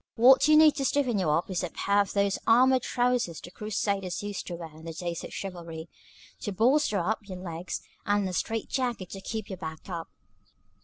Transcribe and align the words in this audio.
What 0.15 0.47
you 0.47 0.57
need 0.57 0.73
to 0.77 0.83
stiffen 0.85 1.19
you 1.19 1.29
up 1.29 1.47
is 1.51 1.63
a 1.63 1.69
pair 1.69 1.99
of 2.01 2.13
those 2.13 2.39
armored 2.47 2.81
trousers 2.81 3.39
the 3.39 3.51
Crusaders 3.51 4.23
used 4.23 4.47
to 4.47 4.55
wear 4.55 4.75
in 4.75 4.83
the 4.85 4.93
days 4.93 5.23
of 5.23 5.31
chivalry, 5.31 5.89
to 6.39 6.51
bolster 6.51 6.97
up 6.97 7.29
your 7.29 7.37
legs, 7.37 7.81
and 8.03 8.27
a 8.27 8.33
strait 8.33 8.67
jacket 8.67 9.11
to 9.11 9.21
keep 9.21 9.47
your 9.47 9.57
back 9.57 9.89
up." 9.89 10.07